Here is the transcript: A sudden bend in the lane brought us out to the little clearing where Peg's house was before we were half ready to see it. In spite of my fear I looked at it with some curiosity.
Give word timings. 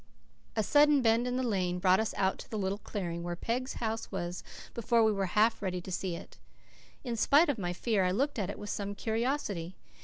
A 0.55 0.63
sudden 0.63 1.03
bend 1.03 1.27
in 1.27 1.37
the 1.37 1.43
lane 1.43 1.77
brought 1.77 1.99
us 1.99 2.15
out 2.17 2.39
to 2.39 2.49
the 2.49 2.57
little 2.57 2.79
clearing 2.79 3.21
where 3.21 3.35
Peg's 3.35 3.73
house 3.73 4.11
was 4.11 4.43
before 4.73 5.03
we 5.03 5.11
were 5.11 5.27
half 5.37 5.61
ready 5.61 5.79
to 5.79 5.91
see 5.91 6.15
it. 6.15 6.39
In 7.03 7.15
spite 7.15 7.49
of 7.49 7.59
my 7.59 7.71
fear 7.71 8.03
I 8.03 8.09
looked 8.09 8.39
at 8.39 8.49
it 8.49 8.57
with 8.57 8.71
some 8.71 8.95
curiosity. 8.95 9.75